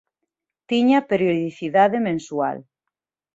Tiña 0.69 0.99
periodicidade 1.09 1.97
mensual. 2.07 2.57